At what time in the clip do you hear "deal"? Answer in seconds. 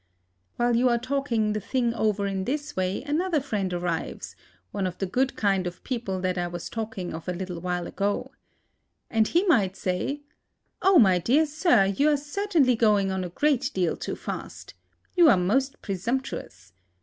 13.75-13.95